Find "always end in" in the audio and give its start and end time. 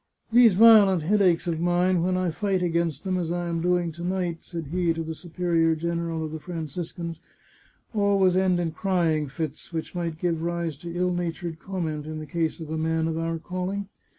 7.93-8.71